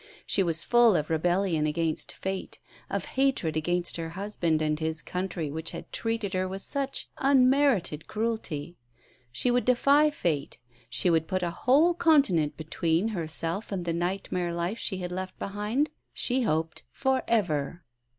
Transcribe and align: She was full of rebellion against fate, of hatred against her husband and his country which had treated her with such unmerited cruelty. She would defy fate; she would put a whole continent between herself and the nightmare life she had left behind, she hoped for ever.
She 0.25 0.41
was 0.41 0.63
full 0.63 0.95
of 0.95 1.11
rebellion 1.11 1.67
against 1.67 2.11
fate, 2.11 2.57
of 2.89 3.05
hatred 3.05 3.55
against 3.55 3.97
her 3.97 4.09
husband 4.17 4.59
and 4.59 4.79
his 4.79 4.99
country 4.99 5.51
which 5.51 5.69
had 5.73 5.91
treated 5.91 6.33
her 6.33 6.47
with 6.47 6.63
such 6.63 7.07
unmerited 7.19 8.07
cruelty. 8.07 8.77
She 9.31 9.51
would 9.51 9.63
defy 9.63 10.09
fate; 10.09 10.57
she 10.89 11.11
would 11.11 11.27
put 11.27 11.43
a 11.43 11.51
whole 11.51 11.93
continent 11.93 12.57
between 12.57 13.09
herself 13.09 13.71
and 13.71 13.85
the 13.85 13.93
nightmare 13.93 14.55
life 14.55 14.79
she 14.79 14.97
had 14.97 15.11
left 15.11 15.37
behind, 15.37 15.91
she 16.15 16.41
hoped 16.41 16.81
for 16.91 17.21
ever. 17.27 17.83